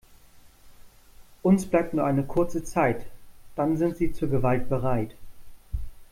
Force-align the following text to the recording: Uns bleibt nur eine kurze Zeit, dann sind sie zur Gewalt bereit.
Uns 1.43 1.67
bleibt 1.67 1.93
nur 1.93 2.03
eine 2.03 2.23
kurze 2.23 2.63
Zeit, 2.63 3.05
dann 3.55 3.77
sind 3.77 3.97
sie 3.97 4.11
zur 4.13 4.29
Gewalt 4.31 4.67
bereit. 4.67 5.13